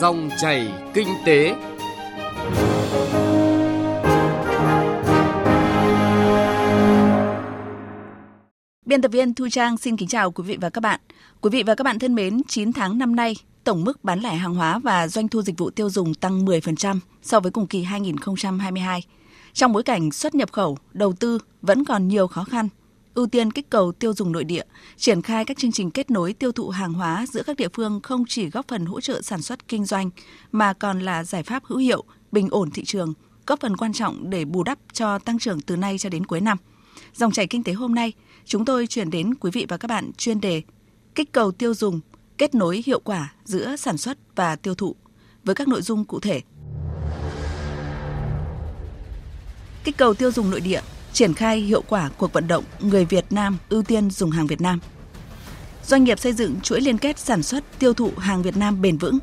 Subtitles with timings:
[0.00, 1.54] Dòng chảy kinh tế.
[8.86, 11.00] Biên tập viên Thu Trang xin kính chào quý vị và các bạn.
[11.40, 14.34] Quý vị và các bạn thân mến, 9 tháng năm nay, tổng mức bán lẻ
[14.34, 17.82] hàng hóa và doanh thu dịch vụ tiêu dùng tăng 10% so với cùng kỳ
[17.82, 19.02] 2022.
[19.52, 22.68] Trong bối cảnh xuất nhập khẩu, đầu tư vẫn còn nhiều khó khăn,
[23.14, 24.64] ưu tiên kích cầu tiêu dùng nội địa,
[24.96, 28.00] triển khai các chương trình kết nối tiêu thụ hàng hóa giữa các địa phương
[28.02, 30.10] không chỉ góp phần hỗ trợ sản xuất kinh doanh
[30.52, 33.14] mà còn là giải pháp hữu hiệu, bình ổn thị trường,
[33.46, 36.40] góp phần quan trọng để bù đắp cho tăng trưởng từ nay cho đến cuối
[36.40, 36.58] năm.
[37.14, 38.12] Dòng chảy kinh tế hôm nay,
[38.44, 40.62] chúng tôi chuyển đến quý vị và các bạn chuyên đề
[41.14, 42.00] kích cầu tiêu dùng,
[42.38, 44.96] kết nối hiệu quả giữa sản xuất và tiêu thụ
[45.44, 46.40] với các nội dung cụ thể.
[49.84, 50.80] Kích cầu tiêu dùng nội địa,
[51.12, 54.60] triển khai hiệu quả cuộc vận động người Việt Nam ưu tiên dùng hàng Việt
[54.60, 54.78] Nam.
[55.86, 58.98] Doanh nghiệp xây dựng chuỗi liên kết sản xuất tiêu thụ hàng Việt Nam bền
[58.98, 59.18] vững.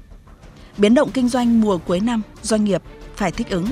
[0.77, 2.81] Biến động kinh doanh mùa cuối năm, doanh nghiệp
[3.15, 3.65] phải thích ứng.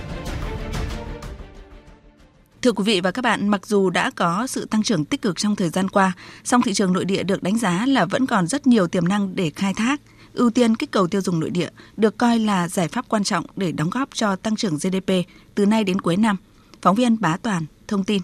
[2.61, 5.37] Thưa quý vị và các bạn, mặc dù đã có sự tăng trưởng tích cực
[5.37, 6.11] trong thời gian qua,
[6.43, 9.35] song thị trường nội địa được đánh giá là vẫn còn rất nhiều tiềm năng
[9.35, 10.01] để khai thác.
[10.33, 13.45] Ưu tiên kích cầu tiêu dùng nội địa được coi là giải pháp quan trọng
[13.55, 15.11] để đóng góp cho tăng trưởng GDP
[15.55, 16.37] từ nay đến cuối năm.
[16.81, 18.21] Phóng viên Bá Toàn thông tin.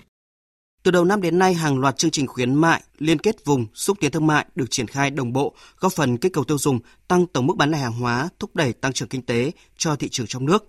[0.84, 3.98] Từ đầu năm đến nay, hàng loạt chương trình khuyến mại, liên kết vùng, xúc
[4.00, 7.28] tiến thương mại được triển khai đồng bộ, góp phần kích cầu tiêu dùng, tăng
[7.28, 10.28] tổng mức bán lẻ hàng hóa, thúc đẩy tăng trưởng kinh tế cho thị trường
[10.28, 10.66] trong nước.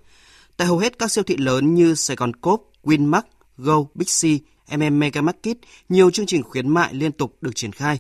[0.57, 3.23] Tại hầu hết các siêu thị lớn như Sài Gòn Coop, Winmart,
[3.57, 4.25] Go, Big C,
[4.79, 5.57] MM Mega Market,
[5.89, 7.99] nhiều chương trình khuyến mại liên tục được triển khai.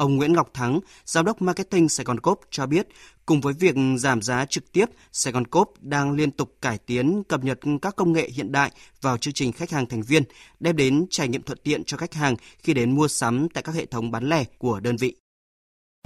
[0.00, 2.88] Ông Nguyễn Ngọc Thắng, Giám đốc Marketing Sài Gòn Cốp cho biết,
[3.26, 7.22] cùng với việc giảm giá trực tiếp, Sài Gòn Cốp đang liên tục cải tiến,
[7.28, 10.22] cập nhật các công nghệ hiện đại vào chương trình khách hàng thành viên,
[10.60, 13.74] đem đến trải nghiệm thuận tiện cho khách hàng khi đến mua sắm tại các
[13.74, 15.16] hệ thống bán lẻ của đơn vị.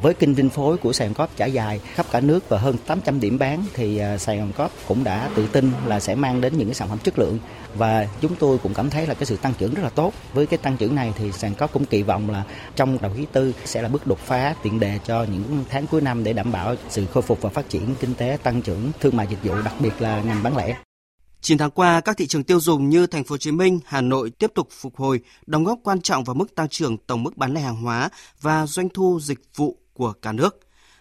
[0.04, 2.76] Với kinh phân phối của Sài Gòn Cóp trải dài khắp cả nước và hơn
[2.86, 6.40] 800 điểm bán thì à, Sài Gòn Cóp cũng đã tự tin là sẽ mang
[6.40, 7.38] đến những cái sản phẩm chất lượng
[7.74, 10.12] và chúng tôi cũng cảm thấy là cái sự tăng trưởng rất là tốt.
[10.33, 12.44] Với cái tăng trưởng này thì Sài Gòn Cóp cũng kỳ vọng là
[12.77, 16.00] trong đầu quý tư sẽ là bước đột phá tiền đề cho những tháng cuối
[16.00, 19.16] năm để đảm bảo sự khôi phục và phát triển kinh tế tăng trưởng thương
[19.16, 20.77] mại dịch vụ đặc biệt là ngành bán lẻ.
[21.40, 24.00] 9 tháng qua, các thị trường tiêu dùng như thành phố Hồ Chí Minh, Hà
[24.00, 27.36] Nội tiếp tục phục hồi, đóng góp quan trọng vào mức tăng trưởng tổng mức
[27.36, 28.08] bán lẻ hàng hóa
[28.40, 30.58] và doanh thu dịch vụ của cả nước.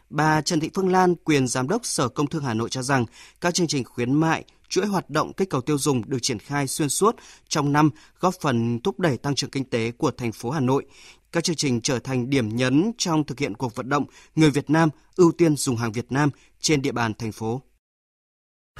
[0.09, 3.05] Bà Trần Thị Phương Lan, quyền giám đốc Sở Công Thương Hà Nội cho rằng
[3.41, 6.67] các chương trình khuyến mại, chuỗi hoạt động kích cầu tiêu dùng được triển khai
[6.67, 7.15] xuyên suốt
[7.47, 7.89] trong năm
[8.19, 10.85] góp phần thúc đẩy tăng trưởng kinh tế của thành phố Hà Nội.
[11.31, 14.05] Các chương trình trở thành điểm nhấn trong thực hiện cuộc vận động
[14.35, 17.61] người Việt Nam ưu tiên dùng hàng Việt Nam trên địa bàn thành phố.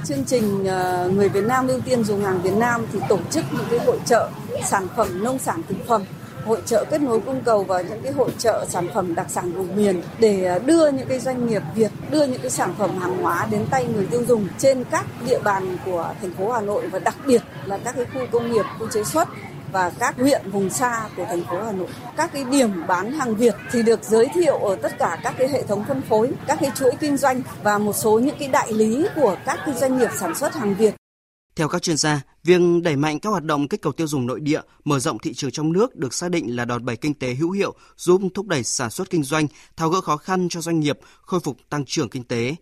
[0.04, 3.44] Chương trình ờ, Người Việt Nam ưu tiên dùng hàng Việt Nam thì tổ chức
[3.52, 4.30] những cái hội trợ
[4.64, 6.02] sản phẩm nông sản thực phẩm
[6.46, 9.52] hội trợ kết nối cung cầu và những cái hội trợ sản phẩm đặc sản
[9.52, 12.98] vùng miền để à, đưa những cái doanh nghiệp Việt đưa những cái sản phẩm
[12.98, 16.60] hàng hóa đến tay người tiêu dùng trên các địa bàn của thành phố Hà
[16.60, 19.28] Nội và đặc biệt là các cái khu công nghiệp, khu chế xuất
[19.72, 21.88] và các huyện vùng xa của thành phố Hà Nội.
[22.16, 25.48] Các cái điểm bán hàng Việt thì được giới thiệu ở tất cả các cái
[25.48, 28.72] hệ thống phân phối, các cái chuỗi kinh doanh và một số những cái đại
[28.72, 30.94] lý của các cái doanh nghiệp sản xuất hàng Việt
[31.56, 34.40] theo các chuyên gia, việc đẩy mạnh các hoạt động kích cầu tiêu dùng nội
[34.40, 37.34] địa, mở rộng thị trường trong nước được xác định là đòn bẩy kinh tế
[37.34, 40.80] hữu hiệu, giúp thúc đẩy sản xuất kinh doanh, tháo gỡ khó khăn cho doanh
[40.80, 42.54] nghiệp, khôi phục tăng trưởng kinh tế.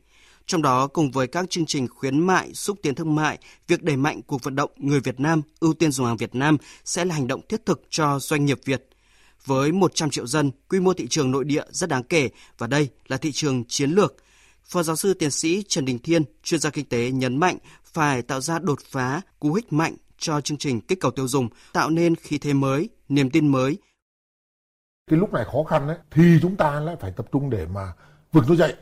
[0.47, 3.39] Trong đó, cùng với các chương trình khuyến mại, xúc tiến thương mại,
[3.69, 6.57] việc đẩy mạnh cuộc vận động người Việt Nam ưu tiên dùng hàng Việt Nam
[6.85, 8.89] sẽ là hành động thiết thực cho doanh nghiệp Việt.
[9.45, 12.29] Với 100 triệu dân, quy mô thị trường nội địa rất đáng kể
[12.59, 14.17] và đây là thị trường chiến lược–
[14.65, 18.23] Phó giáo sư tiến sĩ Trần Đình Thiên, chuyên gia kinh tế nhấn mạnh phải
[18.23, 21.91] tạo ra đột phá, cú hích mạnh cho chương trình kích cầu tiêu dùng, tạo
[21.91, 23.79] nên khí thế mới, niềm tin mới.
[25.11, 27.93] Cái lúc này khó khăn đấy, thì chúng ta lại phải tập trung để mà
[28.33, 28.75] vực nó dậy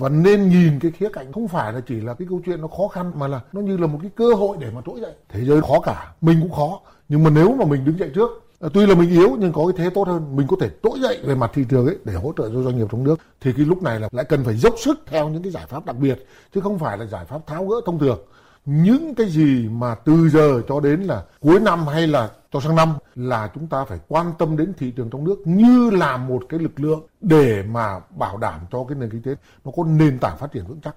[0.00, 2.68] và nên nhìn cái khía cạnh không phải là chỉ là cái câu chuyện nó
[2.68, 5.12] khó khăn mà là nó như là một cái cơ hội để mà trỗi dậy
[5.28, 8.49] thế giới khó cả mình cũng khó nhưng mà nếu mà mình đứng dậy trước
[8.60, 10.36] À, tuy là mình yếu nhưng có cái thế tốt hơn.
[10.36, 12.78] Mình có thể trỗi dậy về mặt thị trường ấy để hỗ trợ cho doanh
[12.78, 13.20] nghiệp trong nước.
[13.40, 15.84] Thì cái lúc này là lại cần phải dốc sức theo những cái giải pháp
[15.84, 18.18] đặc biệt chứ không phải là giải pháp tháo gỡ thông thường.
[18.64, 22.76] Những cái gì mà từ giờ cho đến là cuối năm hay là cho sang
[22.76, 26.42] năm là chúng ta phải quan tâm đến thị trường trong nước như là một
[26.48, 29.34] cái lực lượng để mà bảo đảm cho cái nền kinh tế
[29.64, 30.96] nó có nền tảng phát triển vững chắc.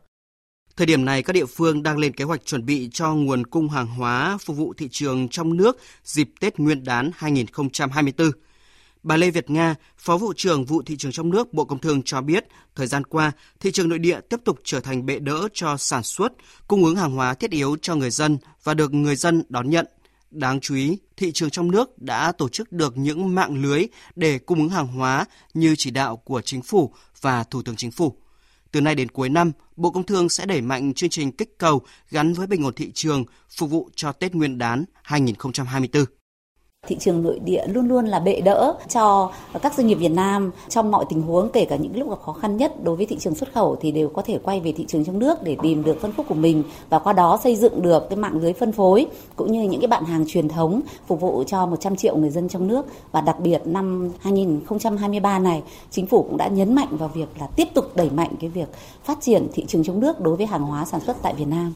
[0.78, 3.70] Thời điểm này, các địa phương đang lên kế hoạch chuẩn bị cho nguồn cung
[3.70, 8.32] hàng hóa phục vụ thị trường trong nước dịp Tết Nguyên đán 2024.
[9.04, 12.02] Bà Lê Việt Nga, Phó vụ trưởng vụ thị trường trong nước Bộ Công Thương
[12.06, 15.48] cho biết, thời gian qua, thị trường nội địa tiếp tục trở thành bệ đỡ
[15.54, 16.34] cho sản xuất,
[16.68, 19.86] cung ứng hàng hóa thiết yếu cho người dân và được người dân đón nhận.
[20.32, 23.86] Đáng chú ý, thị trường trong nước đã tổ chức được những mạng lưới
[24.16, 27.92] để cung ứng hàng hóa như chỉ đạo của chính phủ và Thủ tướng Chính
[27.92, 28.23] phủ.
[28.74, 31.82] Từ nay đến cuối năm, Bộ Công Thương sẽ đẩy mạnh chương trình kích cầu
[32.12, 33.26] gắn với bình ổn thị trường
[33.58, 36.06] phục vụ cho Tết Nguyên đán 2024.
[36.88, 39.32] Thị trường nội địa luôn luôn là bệ đỡ cho
[39.62, 42.34] các doanh nghiệp Việt Nam trong mọi tình huống, kể cả những lúc gặp khó
[42.34, 44.86] khăn nhất đối với thị trường xuất khẩu thì đều có thể quay về thị
[44.88, 47.82] trường trong nước để tìm được phân khúc của mình và qua đó xây dựng
[47.82, 51.22] được cái mạng lưới phân phối cũng như những cái bạn hàng truyền thống phục
[51.22, 56.08] vụ cho 100 triệu người dân trong nước và đặc biệt năm 2023 này chính
[56.08, 58.68] phủ cũng đã nhấn mạnh vào việc là tiếp tục đẩy mạnh cái việc
[59.04, 61.74] phát triển thị trường trong nước đối với hàng hóa sản xuất tại Việt Nam.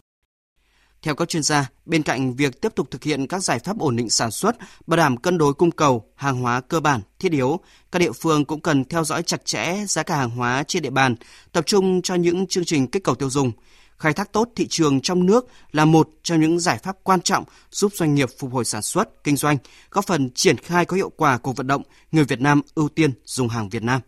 [1.02, 3.96] Theo các chuyên gia, bên cạnh việc tiếp tục thực hiện các giải pháp ổn
[3.96, 4.56] định sản xuất,
[4.88, 7.60] bảo đảm cân đối cung cầu, hàng hóa cơ bản, thiết yếu,
[7.92, 10.90] các địa phương cũng cần theo dõi chặt chẽ giá cả hàng hóa trên địa
[10.90, 11.16] bàn,
[11.52, 13.52] tập trung cho những chương trình kích cầu tiêu dùng.
[13.98, 17.44] Khai thác tốt thị trường trong nước là một trong những giải pháp quan trọng
[17.72, 19.58] giúp doanh nghiệp phục hồi sản xuất, kinh doanh,
[19.92, 23.12] góp phần triển khai có hiệu quả cuộc vận động người Việt Nam ưu tiên
[23.26, 24.02] dùng hàng Việt Nam.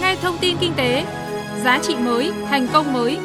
[0.00, 1.04] Nghe thông tin kinh tế,
[1.64, 3.18] giá trị mới, thành công mới.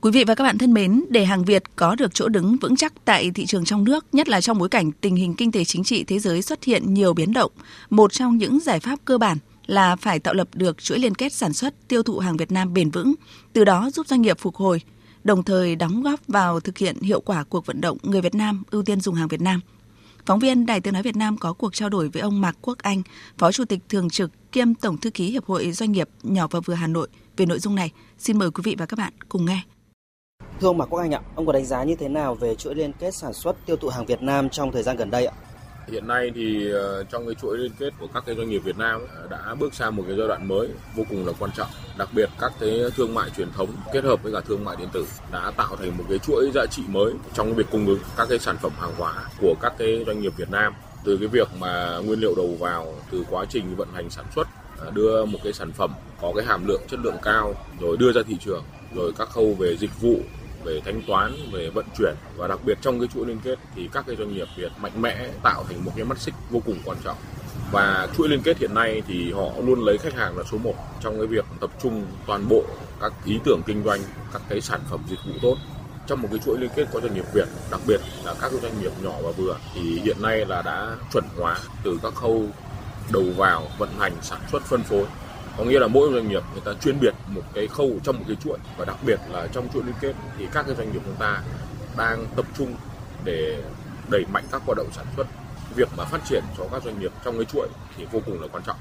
[0.00, 2.76] Quý vị và các bạn thân mến, để hàng Việt có được chỗ đứng vững
[2.76, 5.64] chắc tại thị trường trong nước, nhất là trong bối cảnh tình hình kinh tế
[5.64, 7.52] chính trị thế giới xuất hiện nhiều biến động,
[7.90, 11.32] một trong những giải pháp cơ bản là phải tạo lập được chuỗi liên kết
[11.32, 13.14] sản xuất tiêu thụ hàng Việt Nam bền vững,
[13.52, 14.80] từ đó giúp doanh nghiệp phục hồi,
[15.24, 18.62] đồng thời đóng góp vào thực hiện hiệu quả cuộc vận động người Việt Nam
[18.70, 19.60] ưu tiên dùng hàng Việt Nam
[20.26, 22.78] Phóng viên Đài Tiếng Nói Việt Nam có cuộc trao đổi với ông Mạc Quốc
[22.78, 23.02] Anh,
[23.38, 26.60] Phó Chủ tịch Thường trực kiêm Tổng Thư ký Hiệp hội Doanh nghiệp nhỏ và
[26.60, 27.92] vừa Hà Nội về nội dung này.
[28.18, 29.62] Xin mời quý vị và các bạn cùng nghe.
[30.60, 32.74] Thưa ông Mạc Quốc Anh ạ, ông có đánh giá như thế nào về chuỗi
[32.74, 35.34] liên kết sản xuất tiêu thụ hàng Việt Nam trong thời gian gần đây ạ?
[35.88, 38.78] Hiện nay thì ờ, trong cái chuỗi liên kết của các cái doanh nghiệp Việt
[38.78, 39.00] Nam
[39.30, 41.68] đã bước sang một cái giai đoạn mới, vô cùng là quan trọng.
[41.98, 44.88] Đặc biệt các cái thương mại truyền thống kết hợp với cả thương mại điện
[44.92, 47.98] tử đã tạo thành một cái chuỗi giá trị mới trong cái việc cung ứng
[48.16, 50.74] các cái sản phẩm hàng hóa của các cái doanh nghiệp Việt Nam
[51.04, 54.48] từ cái việc mà nguyên liệu đầu vào, từ quá trình vận hành sản xuất
[54.78, 58.12] ờ, đưa một cái sản phẩm có cái hàm lượng chất lượng cao, rồi đưa
[58.12, 58.64] ra thị trường,
[58.94, 60.20] rồi các khâu về dịch vụ
[60.64, 63.88] về thanh toán, về vận chuyển và đặc biệt trong cái chuỗi liên kết thì
[63.92, 66.76] các cái doanh nghiệp Việt mạnh mẽ tạo thành một cái mắt xích vô cùng
[66.84, 67.16] quan trọng.
[67.72, 70.74] Và chuỗi liên kết hiện nay thì họ luôn lấy khách hàng là số 1
[71.00, 72.64] trong cái việc tập trung toàn bộ
[73.00, 74.00] các ý tưởng kinh doanh,
[74.32, 75.56] các cái sản phẩm dịch vụ tốt
[76.06, 78.80] trong một cái chuỗi liên kết có doanh nghiệp Việt, đặc biệt là các doanh
[78.80, 82.46] nghiệp nhỏ và vừa thì hiện nay là đã chuẩn hóa từ các khâu
[83.12, 85.04] đầu vào, vận hành, sản xuất, phân phối
[85.58, 88.24] có nghĩa là mỗi doanh nghiệp người ta chuyên biệt một cái khâu trong một
[88.26, 91.00] cái chuỗi và đặc biệt là trong chuỗi liên kết thì các cái doanh nghiệp
[91.04, 91.42] chúng ta
[91.96, 92.74] đang tập trung
[93.24, 93.62] để
[94.10, 95.26] đẩy mạnh các hoạt động sản xuất
[95.76, 98.48] việc mà phát triển cho các doanh nghiệp trong cái chuỗi thì vô cùng là
[98.52, 98.76] quan trọng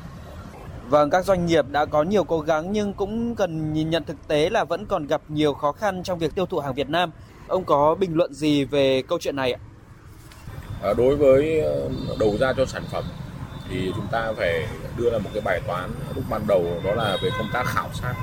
[0.89, 4.27] Vâng, các doanh nghiệp đã có nhiều cố gắng nhưng cũng cần nhìn nhận thực
[4.27, 7.11] tế là vẫn còn gặp nhiều khó khăn trong việc tiêu thụ hàng Việt Nam.
[7.47, 9.59] Ông có bình luận gì về câu chuyện này ạ?
[10.83, 11.89] À, đối với ờ,
[12.19, 13.03] đầu ra cho sản phẩm
[13.71, 17.17] thì chúng ta phải đưa ra một cái bài toán lúc ban đầu, đó là
[17.23, 18.13] về công tác khảo sát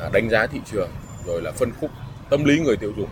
[0.00, 0.90] à, đánh giá thị trường,
[1.26, 1.90] rồi là phân khúc
[2.30, 3.08] tâm lý người tiêu dùng.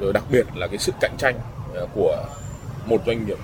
[0.00, 1.38] Rồi đặc biệt là cái sức cạnh tranh
[1.74, 2.24] à, của
[2.86, 3.38] một doanh nghiệp.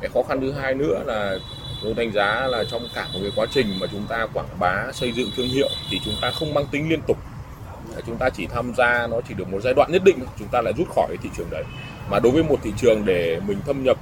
[0.00, 1.36] Cái khó khăn thứ hai nữa là
[1.82, 4.92] tôi đánh giá là trong cả một cái quá trình mà chúng ta quảng bá,
[4.92, 7.18] xây dựng thương hiệu thì chúng ta không mang tính liên tục.
[8.06, 10.60] Chúng ta chỉ tham gia nó chỉ được một giai đoạn nhất định chúng ta
[10.60, 11.64] lại rút khỏi thị trường đấy.
[12.10, 13.96] Mà đối với một thị trường để mình thâm nhập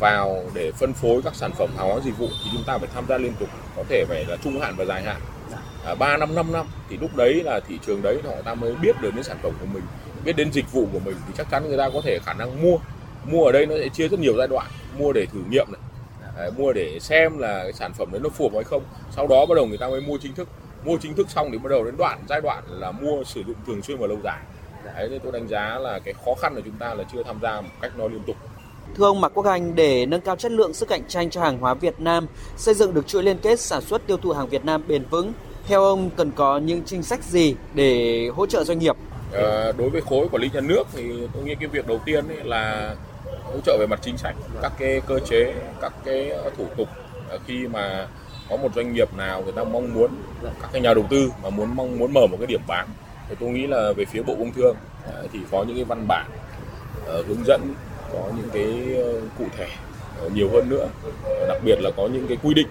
[0.00, 2.88] vào để phân phối các sản phẩm hàng hóa dịch vụ thì chúng ta phải
[2.94, 5.20] tham gia liên tục có thể phải là trung hạn và dài hạn.
[5.84, 8.74] À, 3 năm 5 năm thì lúc đấy là thị trường đấy họ ta mới
[8.74, 9.82] biết được đến sản phẩm của mình
[10.24, 12.62] biết đến dịch vụ của mình thì chắc chắn người ta có thể khả năng
[12.62, 12.78] mua.
[13.24, 14.66] Mua ở đây nó sẽ chia rất nhiều giai đoạn
[14.98, 15.80] mua để thử nghiệm này
[16.36, 18.82] Đấy, mua để xem là cái sản phẩm đấy nó phù hợp hay không.
[19.10, 20.48] Sau đó bắt đầu người ta mới mua chính thức.
[20.84, 23.56] Mua chính thức xong thì bắt đầu đến đoạn giai đoạn là mua sử dụng
[23.66, 24.38] thường xuyên và lâu dài.
[24.84, 27.38] Đấy nên tôi đánh giá là cái khó khăn của chúng ta là chưa tham
[27.42, 28.36] gia một cách nó liên tục.
[28.96, 31.58] Thưa ông Mạc Quốc Anh, để nâng cao chất lượng sức cạnh tranh cho hàng
[31.58, 34.64] hóa Việt Nam, xây dựng được chuỗi liên kết sản xuất tiêu thụ hàng Việt
[34.64, 35.32] Nam bền vững,
[35.66, 38.96] theo ông cần có những chính sách gì để hỗ trợ doanh nghiệp?
[39.32, 41.02] À, đối với khối quản lý nhà nước thì
[41.34, 42.94] tôi nghĩ cái việc đầu tiên là
[43.44, 46.88] hỗ trợ về mặt chính sách, các cái cơ chế, các cái thủ tục
[47.28, 48.08] ờ, khi mà
[48.50, 50.10] có một doanh nghiệp nào người ta mong muốn
[50.42, 52.88] các cái nhà đầu tư mà muốn mong muốn mở một cái điểm bán
[53.28, 56.04] thì tôi nghĩ là về phía bộ công thương ờ, thì có những cái văn
[56.08, 56.30] bản
[57.26, 57.74] hướng dẫn
[58.12, 59.66] có những cái ờ, cụ thể
[60.20, 60.88] ờ, nhiều hơn nữa.
[61.24, 62.68] Ờ, đặc biệt là có những cái quy định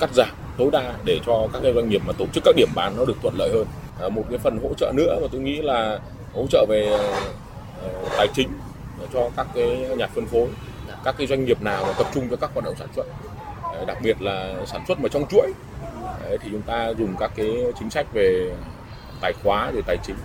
[0.00, 0.28] cắt giảm
[0.58, 3.04] tối đa để cho các cái doanh nghiệp mà tổ chức các điểm bán nó
[3.04, 3.66] được thuận lợi hơn.
[4.14, 5.98] Một cái phần hỗ trợ nữa mà tôi nghĩ là
[6.34, 6.98] hỗ trợ về
[8.16, 8.48] tài chính
[9.14, 10.46] cho các cái nhà phân phối,
[11.04, 13.06] các cái doanh nghiệp nào mà tập trung cho các hoạt động sản xuất.
[13.86, 15.52] Đặc biệt là sản xuất mà trong chuỗi
[16.30, 18.50] thì chúng ta dùng các cái chính sách về
[19.20, 20.16] tài khóa về tài chính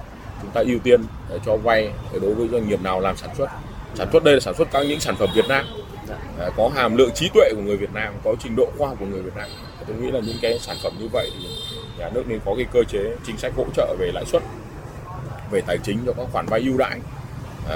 [0.41, 1.01] chúng ta ưu tiên
[1.45, 1.91] cho vay
[2.21, 3.49] đối với doanh nghiệp nào làm sản xuất
[3.95, 5.65] sản xuất đây là sản xuất các những sản phẩm Việt Nam
[6.57, 9.05] có hàm lượng trí tuệ của người Việt Nam có trình độ khoa học của
[9.05, 9.49] người Việt Nam
[9.87, 11.47] tôi nghĩ là những cái sản phẩm như vậy thì
[11.99, 14.43] nhà nước nên có cái cơ chế chính sách hỗ trợ về lãi suất
[15.51, 16.99] về tài chính cho các khoản vay ưu đãi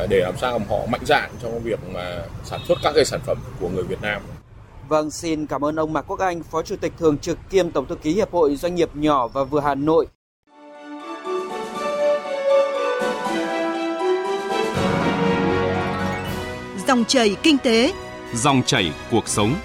[0.09, 3.37] để làm sao họ mạnh dạn trong việc mà sản xuất các cái sản phẩm
[3.59, 4.21] của người Việt Nam.
[4.89, 7.85] Vâng, xin cảm ơn ông Mạc Quốc Anh, Phó Chủ tịch Thường trực kiêm Tổng
[7.85, 10.07] thư ký Hiệp hội Doanh nghiệp nhỏ và vừa Hà Nội.
[16.91, 17.93] Dòng chảy kinh tế,
[18.33, 19.55] dòng chảy cuộc sống.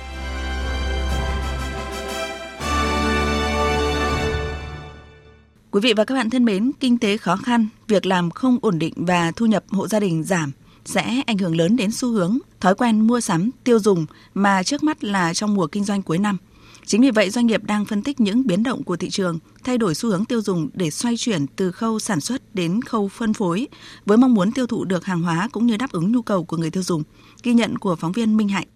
[5.70, 8.78] Quý vị và các bạn thân mến, kinh tế khó khăn, việc làm không ổn
[8.78, 10.52] định và thu nhập hộ gia đình giảm
[10.84, 14.82] sẽ ảnh hưởng lớn đến xu hướng, thói quen mua sắm, tiêu dùng mà trước
[14.82, 16.38] mắt là trong mùa kinh doanh cuối năm.
[16.84, 19.78] Chính vì vậy, doanh nghiệp đang phân tích những biến động của thị trường, thay
[19.78, 23.34] đổi xu hướng tiêu dùng để xoay chuyển từ khâu sản xuất đến khâu phân
[23.34, 23.68] phối,
[24.06, 26.56] với mong muốn tiêu thụ được hàng hóa cũng như đáp ứng nhu cầu của
[26.56, 27.02] người tiêu dùng.
[27.42, 28.66] Ghi nhận của phóng viên Minh Hạnh.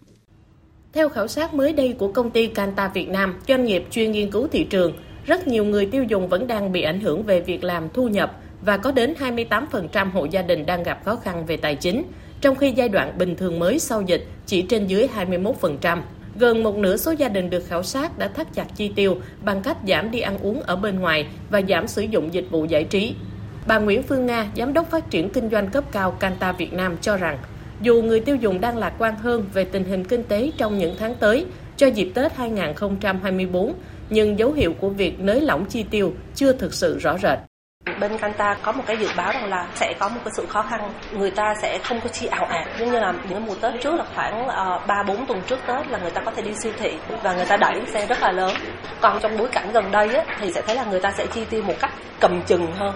[0.92, 4.30] Theo khảo sát mới đây của công ty Canta Việt Nam, doanh nghiệp chuyên nghiên
[4.30, 4.92] cứu thị trường,
[5.26, 8.37] rất nhiều người tiêu dùng vẫn đang bị ảnh hưởng về việc làm thu nhập
[8.62, 12.02] và có đến 28% hộ gia đình đang gặp khó khăn về tài chính,
[12.40, 15.99] trong khi giai đoạn bình thường mới sau dịch chỉ trên dưới 21%.
[16.38, 19.62] Gần một nửa số gia đình được khảo sát đã thắt chặt chi tiêu bằng
[19.62, 22.84] cách giảm đi ăn uống ở bên ngoài và giảm sử dụng dịch vụ giải
[22.84, 23.14] trí.
[23.66, 26.96] Bà Nguyễn Phương Nga, Giám đốc phát triển kinh doanh cấp cao Canta Việt Nam
[27.00, 27.38] cho rằng,
[27.82, 30.94] dù người tiêu dùng đang lạc quan hơn về tình hình kinh tế trong những
[30.99, 31.46] tháng tới
[31.76, 33.75] cho dịp Tết 2024,
[34.10, 37.50] nhưng dấu hiệu của việc nới lỏng chi tiêu chưa thực sự rõ rệt.
[38.00, 40.62] Bên Canta có một cái dự báo rằng là sẽ có một cái sự khó
[40.62, 43.75] khăn, người ta sẽ không có chi ảo ạt, giống như là những mùa Tết
[43.82, 46.72] trước là khoảng uh, bốn tuần trước Tết là người ta có thể đi siêu
[46.78, 46.90] thị
[47.22, 48.54] và người ta đẩy xe rất là lớn.
[49.00, 51.44] Còn trong bối cảnh gần đây á, thì sẽ thấy là người ta sẽ chi
[51.50, 52.94] tiêu một cách cầm chừng hơn.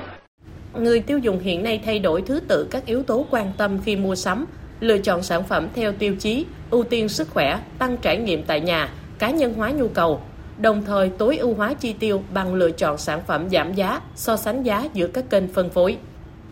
[0.75, 3.97] Người tiêu dùng hiện nay thay đổi thứ tự các yếu tố quan tâm khi
[3.97, 4.47] mua sắm,
[4.81, 8.61] lựa chọn sản phẩm theo tiêu chí ưu tiên sức khỏe, tăng trải nghiệm tại
[8.61, 8.89] nhà,
[9.19, 10.21] cá nhân hóa nhu cầu,
[10.59, 14.37] đồng thời tối ưu hóa chi tiêu bằng lựa chọn sản phẩm giảm giá, so
[14.37, 15.97] sánh giá giữa các kênh phân phối.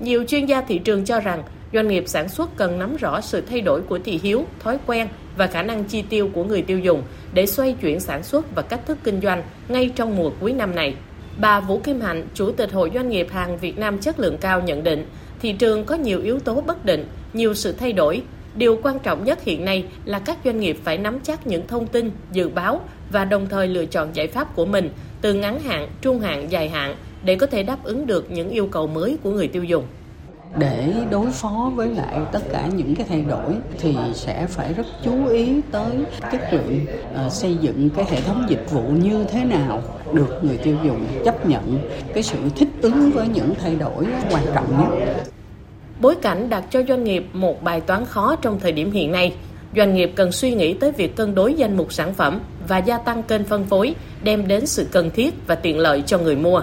[0.00, 1.42] Nhiều chuyên gia thị trường cho rằng
[1.72, 5.08] doanh nghiệp sản xuất cần nắm rõ sự thay đổi của thị hiếu, thói quen
[5.36, 7.02] và khả năng chi tiêu của người tiêu dùng
[7.34, 10.74] để xoay chuyển sản xuất và cách thức kinh doanh ngay trong mùa cuối năm
[10.74, 10.94] này.
[11.40, 14.60] Bà Vũ Kim Hạnh, Chủ tịch Hội Doanh nghiệp hàng Việt Nam chất lượng cao
[14.60, 15.06] nhận định,
[15.40, 18.22] thị trường có nhiều yếu tố bất định, nhiều sự thay đổi.
[18.54, 21.86] Điều quan trọng nhất hiện nay là các doanh nghiệp phải nắm chắc những thông
[21.86, 22.80] tin, dự báo
[23.12, 24.90] và đồng thời lựa chọn giải pháp của mình
[25.20, 28.66] từ ngắn hạn, trung hạn, dài hạn để có thể đáp ứng được những yêu
[28.66, 29.84] cầu mới của người tiêu dùng.
[30.58, 34.86] Để đối phó với lại tất cả những cái thay đổi thì sẽ phải rất
[35.04, 36.80] chú ý tới chất lượng
[37.26, 41.06] uh, xây dựng cái hệ thống dịch vụ như thế nào được người tiêu dùng
[41.24, 41.78] chấp nhận.
[42.14, 45.14] Cái sự thích ứng với những thay đổi quan trọng nhất.
[46.00, 49.34] Bối cảnh đặt cho doanh nghiệp một bài toán khó trong thời điểm hiện nay
[49.76, 52.98] doanh nghiệp cần suy nghĩ tới việc cân đối danh mục sản phẩm và gia
[52.98, 56.62] tăng kênh phân phối đem đến sự cần thiết và tiện lợi cho người mua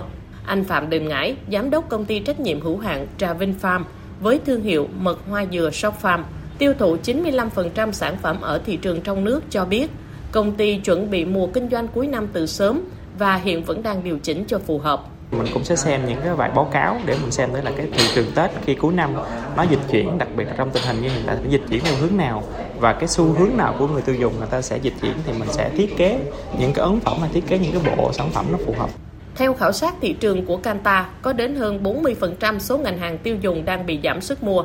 [0.49, 3.83] anh Phạm Đình Ngãi, giám đốc công ty trách nhiệm hữu hạn Trà Vinh Farm
[4.21, 6.23] với thương hiệu mật hoa dừa Shop Farm,
[6.57, 9.91] tiêu thụ 95% sản phẩm ở thị trường trong nước cho biết,
[10.31, 12.81] công ty chuẩn bị mùa kinh doanh cuối năm từ sớm
[13.17, 15.03] và hiện vẫn đang điều chỉnh cho phù hợp.
[15.31, 17.87] Mình cũng sẽ xem những cái bài báo cáo để mình xem tới là cái
[17.93, 19.13] thị trường Tết khi cuối năm
[19.55, 21.93] nó dịch chuyển, đặc biệt là trong tình hình như hiện tại dịch chuyển theo
[22.01, 22.43] hướng nào
[22.79, 25.33] và cái xu hướng nào của người tiêu dùng người ta sẽ dịch chuyển thì
[25.39, 26.19] mình sẽ thiết kế
[26.59, 28.89] những cái ấn phẩm hay thiết kế những cái bộ sản phẩm nó phù hợp.
[29.35, 33.37] Theo khảo sát thị trường của Canta, có đến hơn 40% số ngành hàng tiêu
[33.41, 34.63] dùng đang bị giảm sức mua.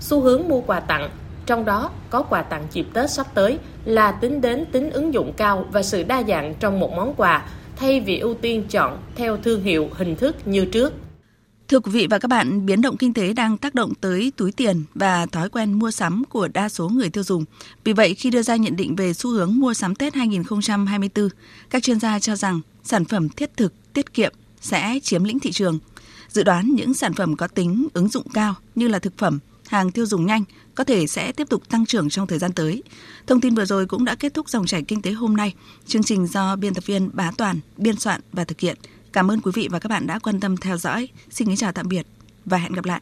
[0.00, 1.10] Xu hướng mua quà tặng,
[1.46, 5.32] trong đó có quà tặng dịp Tết sắp tới là tính đến tính ứng dụng
[5.32, 7.42] cao và sự đa dạng trong một món quà,
[7.76, 10.92] thay vì ưu tiên chọn theo thương hiệu hình thức như trước.
[11.68, 14.52] Thưa quý vị và các bạn, biến động kinh tế đang tác động tới túi
[14.52, 17.44] tiền và thói quen mua sắm của đa số người tiêu dùng.
[17.84, 21.28] Vì vậy, khi đưa ra nhận định về xu hướng mua sắm Tết 2024,
[21.70, 25.52] các chuyên gia cho rằng sản phẩm thiết thực tiết kiệm sẽ chiếm lĩnh thị
[25.52, 25.78] trường.
[26.28, 29.90] Dự đoán những sản phẩm có tính ứng dụng cao như là thực phẩm, hàng
[29.90, 30.44] tiêu dùng nhanh
[30.74, 32.82] có thể sẽ tiếp tục tăng trưởng trong thời gian tới.
[33.26, 35.54] Thông tin vừa rồi cũng đã kết thúc dòng chảy kinh tế hôm nay.
[35.86, 38.76] Chương trình do biên tập viên Bá Toàn biên soạn và thực hiện.
[39.12, 41.08] Cảm ơn quý vị và các bạn đã quan tâm theo dõi.
[41.30, 42.06] Xin kính chào tạm biệt
[42.44, 43.00] và hẹn gặp lại.